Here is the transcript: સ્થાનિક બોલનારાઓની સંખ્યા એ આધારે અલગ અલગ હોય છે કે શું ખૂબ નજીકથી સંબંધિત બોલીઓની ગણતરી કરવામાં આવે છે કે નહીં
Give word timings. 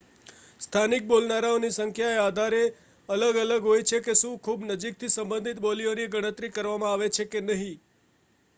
સ્થાનિક 0.61 1.03
બોલનારાઓની 1.03 1.69
સંખ્યા 1.73 2.15
એ 2.15 2.21
આધારે 2.21 2.61
અલગ 3.09 3.37
અલગ 3.41 3.63
હોય 3.65 3.83
છે 3.83 3.99
કે 4.01 4.13
શું 4.15 4.35
ખૂબ 4.41 4.59
નજીકથી 4.67 5.11
સંબંધિત 5.11 5.61
બોલીઓની 5.61 6.11
ગણતરી 6.11 6.53
કરવામાં 6.53 6.93
આવે 6.93 7.07
છે 7.11 7.25
કે 7.27 7.39
નહીં 7.43 7.77